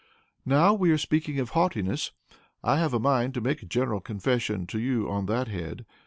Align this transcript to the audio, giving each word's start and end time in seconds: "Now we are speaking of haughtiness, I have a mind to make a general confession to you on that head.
"Now 0.47 0.73
we 0.73 0.89
are 0.89 0.97
speaking 0.97 1.39
of 1.39 1.51
haughtiness, 1.51 2.11
I 2.63 2.79
have 2.79 2.91
a 2.91 2.99
mind 2.99 3.35
to 3.35 3.39
make 3.39 3.61
a 3.61 3.67
general 3.67 3.99
confession 4.01 4.65
to 4.65 4.79
you 4.79 5.07
on 5.07 5.27
that 5.27 5.47
head. 5.47 5.85